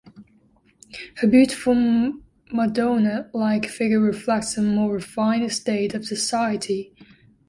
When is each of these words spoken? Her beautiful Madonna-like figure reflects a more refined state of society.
Her 1.17 1.27
beautiful 1.27 2.13
Madonna-like 2.51 3.67
figure 3.67 3.99
reflects 3.99 4.57
a 4.57 4.63
more 4.63 4.91
refined 4.91 5.53
state 5.53 5.93
of 5.93 6.07
society. 6.07 6.95